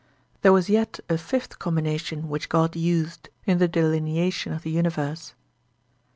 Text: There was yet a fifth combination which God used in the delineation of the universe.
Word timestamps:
There 0.41 0.51
was 0.51 0.67
yet 0.67 0.99
a 1.09 1.15
fifth 1.19 1.59
combination 1.59 2.27
which 2.27 2.49
God 2.49 2.75
used 2.75 3.29
in 3.45 3.59
the 3.59 3.67
delineation 3.67 4.51
of 4.51 4.63
the 4.63 4.71
universe. 4.71 5.35